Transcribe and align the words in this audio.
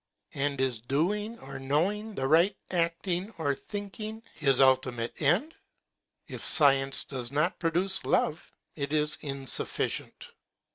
And 0.33 0.59
is 0.59 0.79
doing 0.79 1.37
or 1.41 1.59
knowing 1.59 2.15
the 2.15 2.25
right, 2.27 2.57
acting 2.71 3.31
or 3.37 3.53
thinking, 3.53 4.23
his 4.33 4.59
ultimate 4.59 5.21
end? 5.21 5.53
If 6.27 6.41
science 6.41 7.03
does 7.03 7.31
not 7.31 7.59
pro 7.59 7.69
duce 7.69 8.03
love 8.03 8.51
it 8.75 8.93
is 8.93 9.19
insufficient. 9.21 10.29